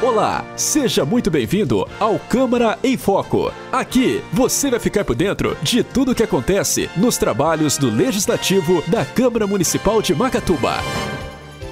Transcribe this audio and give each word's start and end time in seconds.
Olá, 0.00 0.44
seja 0.56 1.04
muito 1.04 1.28
bem-vindo 1.28 1.84
ao 1.98 2.20
Câmara 2.20 2.78
em 2.84 2.96
Foco. 2.96 3.52
Aqui 3.72 4.22
você 4.32 4.70
vai 4.70 4.78
ficar 4.78 5.04
por 5.04 5.16
dentro 5.16 5.56
de 5.60 5.82
tudo 5.82 6.12
o 6.12 6.14
que 6.14 6.22
acontece 6.22 6.88
nos 6.96 7.18
trabalhos 7.18 7.76
do 7.76 7.90
Legislativo 7.90 8.80
da 8.88 9.04
Câmara 9.04 9.44
Municipal 9.44 10.00
de 10.00 10.14
Macatuba. 10.14 10.74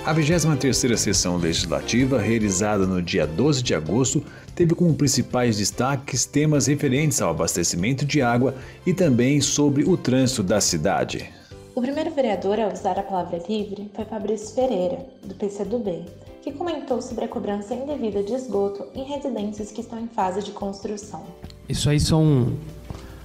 A 0.04 0.12
23ª 0.12 0.96
sessão 0.96 1.36
legislativa, 1.36 2.20
realizada 2.20 2.84
no 2.84 3.00
dia 3.00 3.28
12 3.28 3.62
de 3.62 3.76
agosto, 3.76 4.24
teve 4.56 4.74
como 4.74 4.92
principais 4.92 5.56
destaques 5.56 6.26
temas 6.26 6.66
referentes 6.66 7.22
ao 7.22 7.30
abastecimento 7.30 8.04
de 8.04 8.20
água 8.20 8.56
e 8.84 8.92
também 8.92 9.40
sobre 9.40 9.84
o 9.84 9.96
trânsito 9.96 10.42
da 10.42 10.60
cidade. 10.60 11.32
O 11.76 11.80
primeiro 11.80 12.10
vereador 12.10 12.58
a 12.58 12.72
usar 12.72 12.98
a 12.98 13.04
palavra 13.04 13.40
livre 13.48 13.88
foi 13.94 14.04
Fabrício 14.04 14.52
Pereira, 14.52 14.98
do 15.22 15.34
PCdoB, 15.34 16.06
que 16.46 16.52
comentou 16.52 17.02
sobre 17.02 17.24
a 17.24 17.28
cobrança 17.28 17.74
indevida 17.74 18.22
de 18.22 18.32
esgoto 18.32 18.86
em 18.94 19.02
residências 19.02 19.72
que 19.72 19.80
estão 19.80 19.98
em 19.98 20.06
fase 20.06 20.44
de 20.44 20.52
construção. 20.52 21.24
Isso 21.68 21.90
aí 21.90 21.98
são 21.98 22.52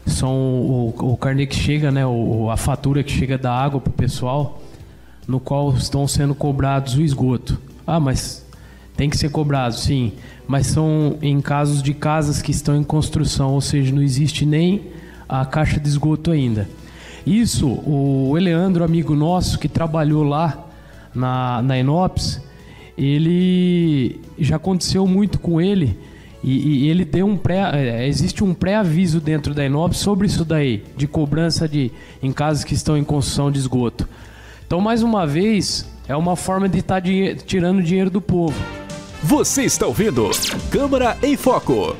são 0.07 0.34
o, 0.34 0.95
o 1.13 1.17
carnê 1.17 1.45
que 1.45 1.55
chega, 1.55 1.91
né, 1.91 2.03
o, 2.03 2.49
a 2.49 2.57
fatura 2.57 3.03
que 3.03 3.11
chega 3.11 3.38
da 3.38 3.53
água 3.53 3.80
para 3.80 3.91
o 3.91 3.94
pessoal, 3.94 4.59
no 5.27 5.39
qual 5.39 5.71
estão 5.75 6.07
sendo 6.07 6.34
cobrados 6.34 6.95
o 6.95 7.02
esgoto. 7.03 7.61
Ah, 7.85 7.99
mas 7.99 8.44
tem 8.97 9.07
que 9.07 9.16
ser 9.16 9.30
cobrado, 9.30 9.75
sim, 9.75 10.13
mas 10.47 10.66
são 10.66 11.19
em 11.22 11.39
casos 11.41 11.83
de 11.83 11.94
casas 11.94 12.41
que 12.41 12.49
estão 12.49 12.75
em 12.75 12.83
construção, 12.83 13.53
ou 13.53 13.61
seja, 13.61 13.94
não 13.94 14.02
existe 14.02 14.47
nem 14.47 14.88
a 15.30 15.45
caixa 15.45 15.80
de 15.80 15.88
esgoto 15.88 16.31
ainda. 16.31 16.67
Isso, 17.23 17.67
o 17.67 18.35
Eleandro, 18.35 18.83
amigo 18.83 19.13
nosso 19.13 19.59
que 19.59 19.67
trabalhou 19.67 20.23
lá 20.23 20.66
na, 21.13 21.61
na 21.61 21.77
Enops, 21.77 22.41
ele 22.98 24.20
já 24.38 24.58
aconteceu 24.58 25.08
muito 25.08 25.40
com 25.40 25.59
ele 25.62 25.98
e, 26.44 26.86
e 26.86 26.90
ele 26.90 27.05
deu 27.05 27.25
um 27.28 27.38
pré, 27.38 27.70
é, 27.73 28.08
existe 28.08 28.44
um 28.44 28.53
pré-aviso 28.53 29.20
dentro 29.20 29.53
da 29.53 29.66
Inob 29.66 29.95
sobre 29.95 30.25
isso 30.25 30.44
daí, 30.44 30.83
de 30.98 31.08
cobrança 31.08 31.67
de 31.67 31.92
em 32.22 32.31
casas 32.31 32.64
que 32.64 32.73
estão 32.73 32.98
em 32.98 33.03
construção 33.03 33.52
de 33.52 33.59
esgoto. 33.59 34.08
Então, 34.66 34.81
mais 34.81 35.03
uma 35.03 35.28
vez, 35.28 35.88
é 36.08 36.16
uma 36.16 36.36
forma 36.36 36.67
de 36.67 36.80
estar 36.80 37.02
tá 37.02 37.08
tirando 37.45 37.83
dinheiro 37.83 38.09
do 38.09 38.22
povo. 38.22 38.56
Você 39.23 39.64
está 39.64 39.86
ouvindo 39.86 40.31
Câmara 40.72 41.16
em 41.22 41.38
Foco. 41.38 41.95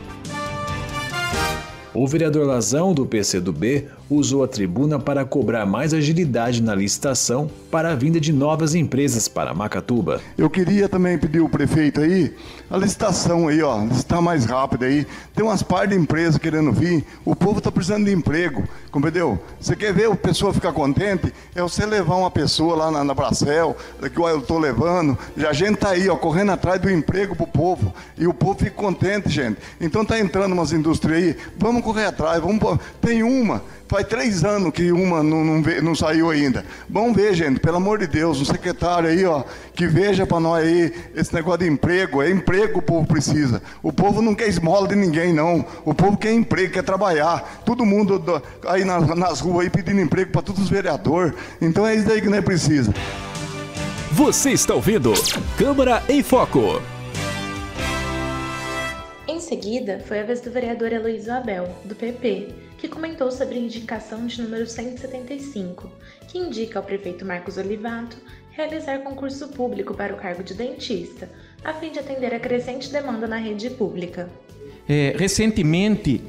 O 1.94 2.08
vereador 2.08 2.48
Lazão, 2.48 2.94
do 2.94 3.05
PCdoB, 3.05 3.88
usou 4.16 4.44
a 4.44 4.48
tribuna 4.48 5.00
para 5.00 5.23
cobrar 5.23 5.66
mais 5.66 5.94
agilidade 5.94 6.62
na 6.62 6.76
licitação 6.76 7.50
para 7.72 7.92
a 7.92 7.95
vinda 7.95 8.20
de 8.20 8.34
novas 8.34 8.76
empresas 8.76 9.28
para 9.28 9.54
Macatuba. 9.54 10.20
Eu 10.38 10.50
queria 10.50 10.90
também 10.90 11.17
pedir 11.17 11.40
o 11.40 11.48
prefeito 11.48 12.02
aí, 12.02 12.36
a 12.70 12.78
licitação 12.78 13.48
aí, 13.48 13.62
ó, 13.62 13.86
está 13.86 14.22
mais 14.22 14.44
rápida 14.45 14.86
aí. 14.86 15.08
Tem 15.34 15.45
umas 15.45 15.64
par 15.64 15.88
de 15.88 15.95
empresas 15.95 16.38
querendo 16.38 16.73
vir, 16.73 17.06
o 17.23 17.36
povo 17.36 17.59
está 17.59 17.72
precisando 17.72 18.06
de 18.06 18.12
emprego, 18.12 18.64
compreendeu? 18.92 19.39
Você 19.59 19.76
quer 19.76 19.94
ver 19.94 20.12
a 20.12 20.16
pessoa 20.16 20.54
ficar 20.54 20.73
contente? 20.73 21.34
É 21.56 21.62
você 21.62 21.86
levar 21.86 22.16
uma 22.16 22.32
pessoa 22.32 22.76
lá 22.76 22.92
na, 22.92 23.04
na 23.04 23.14
Bracel, 23.14 23.78
que 24.14 24.20
eu 24.20 24.39
estou 24.39 24.59
levando, 24.59 25.17
e 25.38 25.45
a 25.45 25.54
gente 25.54 25.76
está 25.76 25.92
aí, 25.92 26.09
ó, 26.09 26.17
correndo 26.17 26.52
atrás 26.52 26.82
do 26.82 26.89
emprego 26.89 27.34
para 27.34 27.45
o 27.45 27.48
povo, 27.48 27.94
e 28.17 28.28
o 28.28 28.34
povo 28.34 28.59
fica 28.59 28.72
contente, 28.72 29.30
gente. 29.30 29.58
Então 29.80 30.02
está 30.02 30.20
entrando 30.20 30.52
umas 30.52 30.73
indústrias 30.73 31.17
aí, 31.17 31.38
vamos 31.58 31.82
correr 31.82 32.06
atrás, 32.06 32.42
vamos, 32.42 32.80
tem 33.00 33.23
uma 33.23 33.62
Faz 34.02 34.07
três 34.07 34.44
anos 34.44 34.71
que 34.71 34.91
uma 34.91 35.21
não, 35.21 35.44
não, 35.45 35.61
não, 35.61 35.94
saiu 35.94 36.31
ainda. 36.31 36.66
Vamos 36.89 37.16
ver, 37.16 37.35
gente, 37.35 37.59
pelo 37.59 37.77
amor 37.77 37.99
de 37.99 38.08
Deus, 38.08 38.41
um 38.41 38.45
secretário 38.45 39.08
aí, 39.08 39.23
ó, 39.25 39.43
que 39.75 39.85
veja 39.85 40.25
para 40.25 40.39
nós 40.39 40.63
aí 40.63 40.91
esse 41.13 41.31
negócio 41.33 41.59
de 41.59 41.67
emprego. 41.67 42.21
É 42.21 42.31
emprego 42.31 42.80
o 42.80 42.81
povo 42.81 43.05
precisa. 43.05 43.61
O 43.83 43.93
povo 43.93 44.19
não 44.19 44.33
quer 44.33 44.47
esmola 44.47 44.88
de 44.88 44.95
ninguém, 44.95 45.31
não. 45.31 45.63
O 45.85 45.93
povo 45.93 46.17
quer 46.17 46.33
emprego, 46.33 46.73
quer 46.73 46.83
trabalhar. 46.83 47.61
Todo 47.63 47.85
mundo 47.85 48.41
aí 48.66 48.83
nas, 48.83 49.08
nas 49.16 49.39
ruas 49.39 49.65
aí 49.65 49.70
pedindo 49.70 50.02
emprego 50.02 50.31
para 50.31 50.42
todos 50.42 50.64
os 50.64 50.70
vereadores. 50.70 51.33
Então 51.61 51.86
é 51.86 51.95
isso 51.95 52.11
aí 52.11 52.21
que 52.21 52.30
nós 52.30 52.43
precisa. 52.43 52.92
Você 54.14 54.52
está 54.52 54.73
ouvindo 54.73 55.14
Câmara 55.59 56.02
em 56.09 56.23
Foco. 56.23 56.81
Em 59.27 59.39
seguida, 59.39 60.02
foi 60.08 60.21
a 60.21 60.23
vez 60.23 60.42
do 60.42 60.49
vereador 60.49 60.92
Heloísio 60.92 61.31
Abel, 61.31 61.70
do 61.86 61.95
PP, 61.95 62.70
que 62.81 62.87
comentou 62.87 63.31
sobre 63.31 63.59
a 63.59 63.59
indicação 63.59 64.25
de 64.25 64.42
número 64.42 64.65
175, 64.65 65.87
que 66.27 66.39
indica 66.39 66.80
ao 66.80 66.83
prefeito 66.83 67.23
Marcos 67.23 67.55
Olivato 67.58 68.17
realizar 68.49 69.03
concurso 69.03 69.49
público 69.49 69.93
para 69.93 70.15
o 70.15 70.17
cargo 70.17 70.43
de 70.43 70.55
dentista, 70.55 71.30
a 71.64 71.73
fim 71.73 71.91
de 71.91 71.99
atender 71.99 72.33
a 72.33 72.39
crescente 72.39 72.91
demanda 72.91 73.27
na 73.27 73.37
rede 73.37 73.70
pública. 73.70 74.27
É, 74.89 75.14
recentemente, 75.15 76.23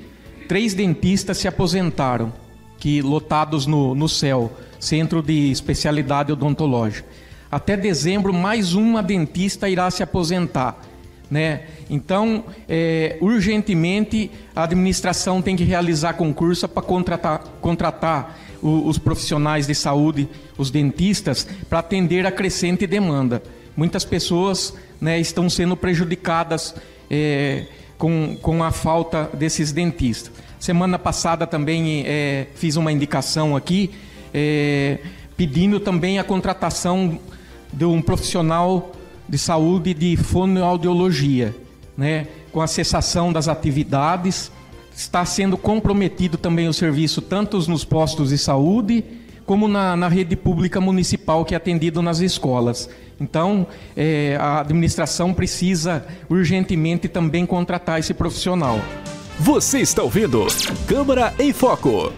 três 0.46 0.74
dentistas 0.74 1.38
se 1.38 1.48
aposentaram, 1.48 2.30
que 2.78 3.00
lotados 3.00 3.66
no, 3.66 3.94
no 3.94 4.06
CEL, 4.06 4.52
Centro 4.78 5.22
de 5.22 5.50
Especialidade 5.50 6.32
Odontológica. 6.32 7.08
Até 7.50 7.78
dezembro, 7.78 8.30
mais 8.30 8.74
uma 8.74 9.02
dentista 9.02 9.70
irá 9.70 9.90
se 9.90 10.02
aposentar. 10.02 10.78
Né? 11.32 11.62
Então, 11.88 12.44
é, 12.68 13.16
urgentemente, 13.18 14.30
a 14.54 14.64
administração 14.64 15.40
tem 15.40 15.56
que 15.56 15.64
realizar 15.64 16.12
concurso 16.12 16.68
para 16.68 16.82
contratar, 16.82 17.38
contratar 17.58 18.38
o, 18.60 18.86
os 18.86 18.98
profissionais 18.98 19.66
de 19.66 19.74
saúde, 19.74 20.28
os 20.58 20.70
dentistas, 20.70 21.48
para 21.70 21.78
atender 21.78 22.26
a 22.26 22.30
crescente 22.30 22.86
demanda. 22.86 23.42
Muitas 23.74 24.04
pessoas 24.04 24.74
né, 25.00 25.18
estão 25.18 25.48
sendo 25.48 25.74
prejudicadas 25.74 26.74
é, 27.10 27.64
com, 27.96 28.36
com 28.42 28.62
a 28.62 28.70
falta 28.70 29.30
desses 29.32 29.72
dentistas. 29.72 30.30
Semana 30.60 30.98
passada 30.98 31.46
também 31.46 32.04
é, 32.06 32.48
fiz 32.56 32.76
uma 32.76 32.92
indicação 32.92 33.56
aqui, 33.56 33.90
é, 34.34 34.98
pedindo 35.34 35.80
também 35.80 36.18
a 36.18 36.24
contratação 36.24 37.18
de 37.72 37.86
um 37.86 38.02
profissional 38.02 38.92
de 39.28 39.38
saúde 39.38 39.94
de 39.94 40.16
fonoaudiologia, 40.16 41.54
né? 41.96 42.26
com 42.52 42.60
a 42.60 42.66
cessação 42.66 43.32
das 43.32 43.48
atividades, 43.48 44.52
está 44.94 45.24
sendo 45.24 45.56
comprometido 45.56 46.36
também 46.36 46.68
o 46.68 46.72
serviço 46.72 47.22
tanto 47.22 47.58
nos 47.68 47.84
postos 47.84 48.28
de 48.28 48.38
saúde 48.38 49.04
como 49.46 49.66
na, 49.66 49.96
na 49.96 50.08
rede 50.08 50.36
pública 50.36 50.80
municipal 50.80 51.44
que 51.44 51.54
é 51.54 51.56
atendido 51.56 52.00
nas 52.02 52.20
escolas. 52.20 52.88
Então, 53.20 53.66
é, 53.96 54.36
a 54.40 54.60
administração 54.60 55.32
precisa 55.32 56.04
urgentemente 56.28 57.08
também 57.08 57.46
contratar 57.46 57.98
esse 57.98 58.14
profissional. 58.14 58.80
Você 59.38 59.80
está 59.80 60.02
ouvindo 60.02 60.46
Câmara 60.86 61.34
em 61.38 61.52
Foco. 61.52 62.12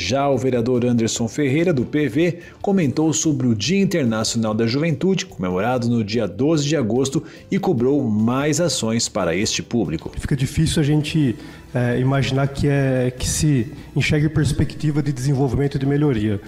Já 0.00 0.28
o 0.28 0.38
vereador 0.38 0.86
Anderson 0.86 1.26
Ferreira, 1.26 1.72
do 1.72 1.84
PV, 1.84 2.38
comentou 2.62 3.12
sobre 3.12 3.48
o 3.48 3.54
Dia 3.54 3.80
Internacional 3.80 4.54
da 4.54 4.64
Juventude, 4.64 5.26
comemorado 5.26 5.88
no 5.88 6.04
dia 6.04 6.24
12 6.24 6.68
de 6.68 6.76
agosto, 6.76 7.20
e 7.50 7.58
cobrou 7.58 8.00
mais 8.08 8.60
ações 8.60 9.08
para 9.08 9.34
este 9.34 9.60
público. 9.60 10.08
Fica 10.16 10.36
difícil 10.36 10.80
a 10.80 10.84
gente 10.84 11.34
é, 11.74 11.98
imaginar 11.98 12.46
que, 12.46 12.68
é, 12.68 13.10
que 13.10 13.28
se 13.28 13.72
enxergue 13.96 14.28
perspectiva 14.28 15.02
de 15.02 15.12
desenvolvimento 15.12 15.74
e 15.74 15.80
de 15.80 15.86
melhoria. 15.86 16.40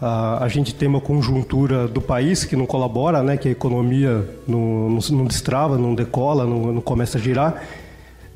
a 0.00 0.48
gente 0.48 0.74
tem 0.74 0.88
uma 0.88 1.00
conjuntura 1.00 1.86
do 1.86 2.00
país 2.00 2.46
que 2.46 2.56
não 2.56 2.64
colabora, 2.64 3.22
né, 3.22 3.36
que 3.36 3.48
a 3.48 3.52
economia 3.52 4.26
não, 4.48 4.88
não, 4.88 4.98
não 5.10 5.26
destrava, 5.26 5.76
não 5.76 5.94
decola, 5.94 6.46
não, 6.46 6.72
não 6.72 6.80
começa 6.80 7.18
a 7.18 7.20
girar, 7.20 7.64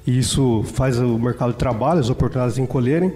e 0.07 0.19
isso 0.19 0.63
faz 0.75 0.99
o 0.99 1.19
mercado 1.19 1.53
de 1.53 1.59
trabalho, 1.59 2.01
as 2.01 2.11
oportunidades 2.11 2.59
encolherem. 2.59 3.15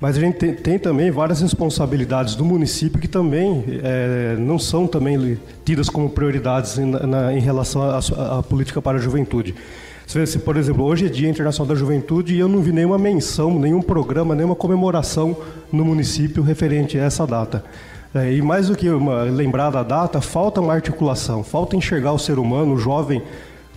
Mas 0.00 0.16
a 0.16 0.20
gente 0.20 0.36
tem, 0.36 0.54
tem, 0.54 0.78
também 0.78 1.10
várias 1.10 1.40
responsabilidades 1.40 2.34
do 2.34 2.44
município 2.44 3.00
que 3.00 3.08
também 3.08 3.64
é, 3.82 4.36
não 4.38 4.58
são 4.58 4.86
também 4.86 5.38
tidas 5.64 5.88
como 5.88 6.10
prioridades 6.10 6.78
em, 6.78 6.86
na, 6.86 7.32
em 7.32 7.40
relação 7.40 7.82
à 7.82 8.42
política 8.42 8.82
para 8.82 8.98
a 8.98 9.00
juventude. 9.00 9.54
Se, 10.06 10.38
por 10.38 10.56
exemplo, 10.56 10.84
hoje 10.84 11.06
é 11.06 11.08
Dia 11.08 11.30
Internacional 11.30 11.66
da 11.66 11.74
Juventude 11.74 12.34
e 12.34 12.38
eu 12.38 12.46
não 12.46 12.60
vi 12.60 12.72
nenhuma 12.72 12.98
menção, 12.98 13.58
nenhum 13.58 13.80
programa, 13.80 14.34
nenhuma 14.34 14.54
comemoração 14.54 15.34
no 15.72 15.84
município 15.84 16.42
referente 16.42 16.98
a 16.98 17.04
essa 17.04 17.26
data. 17.26 17.64
É, 18.14 18.32
e 18.32 18.42
mais 18.42 18.68
do 18.68 18.76
que 18.76 18.88
uma, 18.90 19.22
lembrar 19.22 19.70
da 19.70 19.82
data, 19.82 20.20
falta 20.20 20.60
uma 20.60 20.74
articulação, 20.74 21.42
falta 21.42 21.74
enxergar 21.74 22.12
o 22.12 22.18
ser 22.18 22.38
humano, 22.38 22.74
o 22.74 22.78
jovem, 22.78 23.22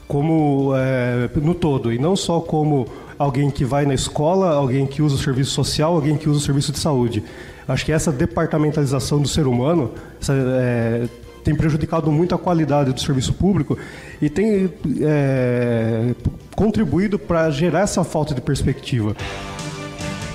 como 0.08 0.74
é, 0.76 1.30
no 1.42 1.56
todo, 1.56 1.92
e 1.92 1.98
não 1.98 2.16
só 2.16 2.40
como 2.40 2.88
alguém 3.18 3.50
que 3.50 3.66
vai 3.66 3.86
na 3.86 3.94
escola, 3.94 4.52
alguém 4.52 4.86
que 4.86 5.02
usa 5.02 5.16
o 5.16 5.18
serviço 5.18 5.52
social, 5.52 5.96
alguém 5.96 6.18
que 6.18 6.30
usa 6.30 6.40
o 6.40 6.44
serviço 6.44 6.72
de 6.72 6.80
saúde. 6.80 7.24
Acho 7.68 7.86
que 7.86 7.92
essa 7.92 8.12
departamentalização 8.12 9.22
do 9.22 9.28
ser 9.28 9.48
humano 9.48 9.92
essa, 10.22 10.34
é, 10.34 11.08
tem 11.44 11.56
prejudicado 11.56 12.12
muito 12.12 12.36
a 12.36 12.38
qualidade 12.38 12.94
do 12.94 13.00
serviço 13.00 13.34
público 13.34 13.78
e 14.22 14.30
tem 14.30 14.72
é, 15.02 16.14
contribuído 16.56 17.18
para 17.18 17.50
gerar 17.50 17.82
essa 17.82 18.04
falta 18.04 18.34
de 18.34 18.42
perspectiva. 18.42 19.16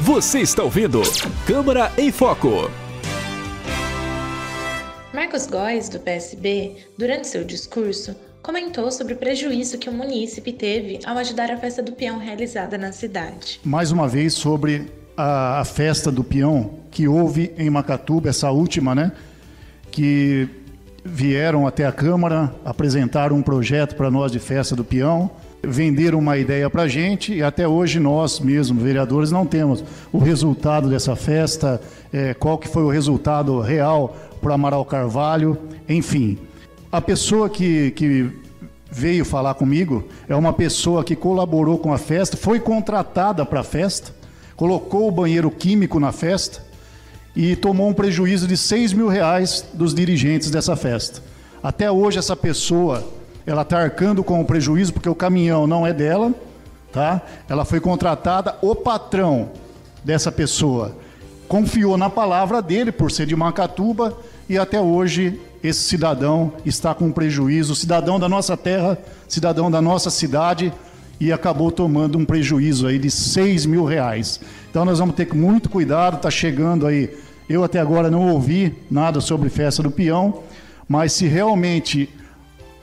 Você 0.01 0.41
está 0.41 0.63
ouvindo 0.63 1.01
Câmara 1.47 1.93
em 1.97 2.11
Foco. 2.11 2.71
Marcos 5.15 5.47
Góes, 5.47 5.89
do 5.89 6.01
PSB, 6.01 6.77
durante 6.99 7.29
seu 7.29 7.45
discurso, 7.45 8.17
comentou 8.43 8.91
sobre 8.91 9.15
o 9.15 9.17
prejuízo 9.17 9.79
que 9.79 9.89
o 9.89 9.93
munícipe 9.93 10.53
teve 10.53 10.99
ao 11.07 11.17
ajudar 11.19 11.51
a 11.51 11.57
festa 11.57 11.83
do 11.83 11.93
peão 11.93 12.19
realizada 12.19 12.77
na 12.77 12.91
cidade. 12.93 13.61
Mais 13.63 13.93
uma 13.93 14.09
vez 14.09 14.35
sobre 14.35 14.91
a, 15.17 15.61
a 15.61 15.65
festa 15.65 16.11
do 16.11 16.25
peão 16.25 16.79
que 16.91 17.07
houve 17.07 17.53
em 17.57 17.71
Macatuba, 17.71 18.29
essa 18.29 18.51
última, 18.51 18.95
né? 18.95 19.13
Que 19.91 20.49
vieram 21.05 21.67
até 21.67 21.87
a 21.87 21.93
Câmara, 21.93 22.53
apresentaram 22.65 23.37
um 23.37 23.43
projeto 23.43 23.95
para 23.95 24.11
nós 24.11 24.33
de 24.33 24.39
festa 24.39 24.75
do 24.75 24.85
peão, 24.85 25.31
venderam 25.63 26.19
uma 26.19 26.37
ideia 26.37 26.69
para 26.69 26.83
a 26.83 26.89
gente 26.89 27.33
e 27.33 27.43
até 27.43 27.67
hoje 27.67 28.01
nós 28.01 28.41
mesmos, 28.41 28.83
vereadores, 28.83 29.31
não 29.31 29.47
temos 29.47 29.85
o 30.13 30.19
resultado 30.19 30.89
dessa 30.89 31.15
festa, 31.15 31.81
é, 32.13 32.35
qual 32.35 32.59
que 32.59 32.69
foi 32.69 32.83
o 32.83 32.89
resultado 32.89 33.61
real 33.61 34.17
para 34.41 34.55
Amaral 34.55 34.85
Carvalho, 34.85 35.57
enfim. 35.89 36.39
A 36.93 37.01
pessoa 37.01 37.49
que, 37.49 37.91
que 37.93 38.31
veio 38.91 39.25
falar 39.25 39.55
comigo 39.55 40.07
é 40.29 40.37
uma 40.37 40.53
pessoa 40.53 41.03
que 41.03 41.17
colaborou 41.17 41.79
com 41.79 41.91
a 41.91 41.97
festa, 41.97 42.37
foi 42.37 42.61
contratada 42.61 43.47
para 43.47 43.61
a 43.61 43.65
festa, 43.65 44.13
colocou 44.55 45.09
o 45.09 45.11
banheiro 45.11 45.51
químico 45.51 45.99
na 45.99 46.13
festa 46.13 46.63
e 47.35 47.57
tomou 47.57 47.89
um 47.89 47.95
prejuízo 47.95 48.47
de 48.47 48.59
6 48.59 48.93
mil 48.93 49.09
reais 49.09 49.65
dos 49.73 49.95
dirigentes 49.95 50.51
dessa 50.51 50.77
festa. 50.77 51.23
Até 51.63 51.91
hoje 51.91 52.19
essa 52.19 52.37
pessoa 52.37 53.03
ela 53.47 53.63
está 53.63 53.79
arcando 53.79 54.23
com 54.23 54.39
o 54.43 54.45
prejuízo 54.45 54.93
porque 54.93 55.09
o 55.09 55.15
caminhão 55.15 55.67
não 55.67 55.87
é 55.87 55.95
dela, 55.95 56.35
tá? 56.93 57.23
Ela 57.49 57.65
foi 57.65 57.81
contratada, 57.81 58.59
o 58.61 58.75
patrão 58.75 59.49
dessa 60.05 60.31
pessoa 60.31 60.95
confiou 61.49 61.97
na 61.97 62.11
palavra 62.11 62.61
dele 62.61 62.93
por 62.93 63.11
ser 63.11 63.25
de 63.25 63.35
Macatuba 63.35 64.15
e 64.53 64.59
até 64.59 64.79
hoje 64.79 65.41
esse 65.65 65.81
cidadão 65.81 66.53
está 66.63 66.95
com 66.95 67.11
prejuízo, 67.11 67.75
cidadão 67.75 68.21
da 68.21 68.29
nossa 68.29 68.55
terra, 68.55 68.99
cidadão 69.27 69.71
da 69.71 69.81
nossa 69.81 70.11
cidade, 70.11 70.71
e 71.19 71.33
acabou 71.33 71.73
tomando 71.73 72.19
um 72.19 72.25
prejuízo 72.27 72.87
aí 72.87 72.99
de 72.99 73.11
6 73.11 73.65
mil 73.65 73.87
reais. 73.87 74.43
Então 74.71 74.85
nós 74.85 74.99
vamos 74.99 75.15
ter 75.15 75.25
que 75.25 75.35
muito 75.35 75.71
cuidado, 75.71 76.17
está 76.17 76.31
chegando 76.31 76.87
aí. 76.87 77.17
Eu 77.49 77.65
até 77.65 77.81
agora 77.81 78.11
não 78.11 78.29
ouvi 78.29 78.75
nada 78.91 79.23
sobre 79.23 79.49
festa 79.49 79.83
do 79.83 79.91
peão, 79.91 80.43
mas 80.87 81.15
se 81.15 81.27
realmente 81.27 82.11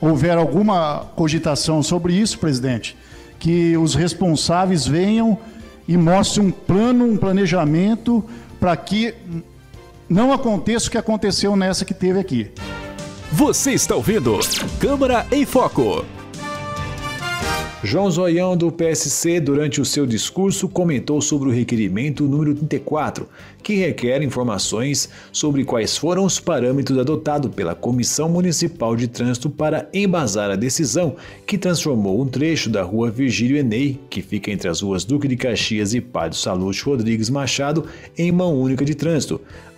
houver 0.00 0.36
alguma 0.36 1.06
cogitação 1.14 1.84
sobre 1.84 2.14
isso, 2.14 2.36
presidente, 2.36 2.96
que 3.38 3.76
os 3.76 3.94
responsáveis 3.94 4.88
venham 4.88 5.38
e 5.86 5.96
mostrem 5.96 6.48
um 6.48 6.50
plano, 6.50 7.04
um 7.04 7.16
planejamento 7.16 8.24
para 8.58 8.76
que 8.76 9.14
não 10.10 10.32
aconteça 10.32 10.88
o 10.88 10.90
que 10.90 10.98
aconteceu 10.98 11.54
nessa 11.54 11.84
que 11.84 11.94
teve 11.94 12.18
aqui. 12.18 12.50
Você 13.30 13.70
está 13.70 13.94
ouvindo 13.94 14.40
Câmara 14.80 15.24
em 15.30 15.46
Foco. 15.46 16.04
João 17.82 18.10
Zoião, 18.10 18.54
do 18.58 18.70
PSC, 18.70 19.40
durante 19.40 19.80
o 19.80 19.86
seu 19.86 20.04
discurso, 20.04 20.68
comentou 20.68 21.18
sobre 21.22 21.48
o 21.48 21.52
requerimento 21.52 22.24
número 22.28 22.54
34, 22.54 23.26
que 23.62 23.76
requer 23.76 24.22
informações 24.22 25.08
sobre 25.32 25.64
quais 25.64 25.96
foram 25.96 26.26
os 26.26 26.38
parâmetros 26.38 26.98
adotados 26.98 27.54
pela 27.54 27.74
Comissão 27.74 28.28
Municipal 28.28 28.94
de 28.94 29.08
Trânsito 29.08 29.48
para 29.48 29.88
embasar 29.94 30.50
a 30.50 30.56
decisão 30.56 31.16
que 31.46 31.56
transformou 31.56 32.20
um 32.20 32.26
trecho 32.26 32.68
da 32.68 32.82
rua 32.82 33.10
Virgílio 33.10 33.56
Enei, 33.56 33.98
que 34.10 34.20
fica 34.20 34.50
entre 34.50 34.68
as 34.68 34.82
ruas 34.82 35.02
Duque 35.04 35.26
de 35.26 35.36
Caxias 35.36 35.94
e 35.94 36.02
Padre 36.02 36.36
Salute 36.36 36.82
Rodrigues 36.82 37.30
Machado, 37.30 37.86
em 38.18 38.30
mão 38.30 38.60
única 38.60 38.84
de 38.84 38.94
trânsito. 38.94 39.40